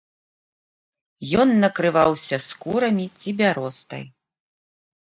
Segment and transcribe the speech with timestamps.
[1.45, 4.03] Ён накрываўся скурамі ці бяростай.